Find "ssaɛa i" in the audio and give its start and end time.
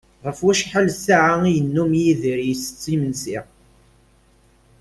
0.97-1.51